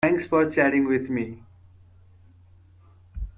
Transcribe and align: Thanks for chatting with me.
Thanks 0.03 0.25
for 0.25 0.49
chatting 0.49 0.87
with 0.87 1.11
me. 1.11 1.43